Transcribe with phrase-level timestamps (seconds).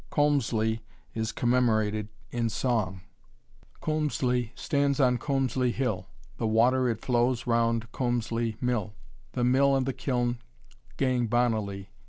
[0.09, 0.79] Colmslie
[1.13, 3.01] is commemorated in song:
[3.83, 6.07] Colmslie stands on Colmslie hill.
[6.37, 8.95] The water it flows round Colmslie mill;
[9.33, 10.39] The mill and the kiln
[10.97, 11.91] gang bonnily.